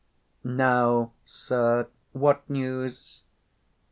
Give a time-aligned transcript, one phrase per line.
[0.43, 3.21] Now, sir, what news?